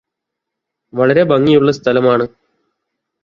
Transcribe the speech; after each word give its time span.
വളരെ 0.93 1.23
ഭംഗിയുള്ള 1.23 1.71
സ്ഥലമാണ് 1.71 2.25